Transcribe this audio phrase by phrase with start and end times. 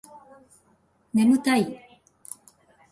[1.13, 1.79] 眠たい